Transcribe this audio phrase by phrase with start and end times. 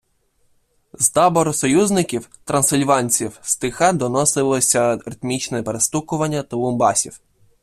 [0.93, 7.21] З табору союзників- трансильванців стиха доносилося ритмічне перестукування тулумбасів.